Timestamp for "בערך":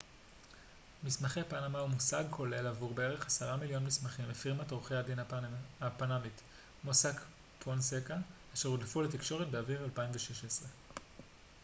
2.93-3.25